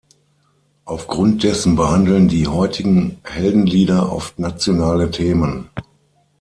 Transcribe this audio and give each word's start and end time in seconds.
Aufgrund 0.83 1.43
dessen 1.43 1.75
behandeln 1.75 2.27
die 2.27 2.47
heutigen 2.47 3.19
Heldenlieder 3.23 4.11
oft 4.11 4.39
nationale 4.39 5.11
Themen. 5.11 5.69